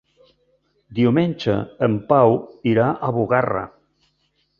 [0.99, 1.57] Diumenge
[1.87, 2.33] en Pau
[2.73, 3.63] irà a Bugarra.